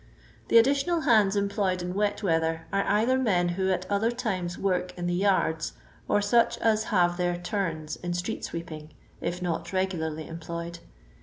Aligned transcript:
The 0.47 0.57
additional 0.57 1.01
hands 1.01 1.35
employed 1.35 1.83
in 1.83 1.93
wet 1.93 2.23
weather 2.23 2.65
are 2.73 2.83
either 2.87 3.19
men 3.19 3.49
who 3.49 3.69
at 3.69 3.85
other 3.87 4.09
times 4.09 4.57
work 4.57 4.97
in 4.97 5.05
the 5.05 5.13
yards, 5.13 5.73
or 6.07 6.23
such 6.23 6.57
as 6.57 6.85
have 6.85 7.17
their" 7.17 7.37
turns" 7.39 7.97
in 7.97 8.15
street 8.15 8.43
sweeping, 8.43 8.93
if 9.21 9.43
not 9.43 9.71
regularly 9.71 10.27
employed. 10.27 10.79